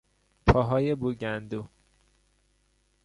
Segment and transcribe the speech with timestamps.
[0.45, 1.67] پاهای بو گندو